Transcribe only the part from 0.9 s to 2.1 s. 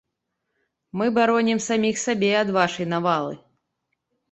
Мы баронім саміх